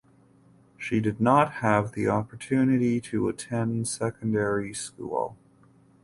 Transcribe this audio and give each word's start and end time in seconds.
She 0.79 0.99
did 0.99 1.21
not 1.21 1.51
have 1.61 1.91
the 1.91 2.07
opportunity 2.07 2.99
to 3.01 3.27
attend 3.29 3.87
secondary 3.87 4.73
school. 4.73 5.37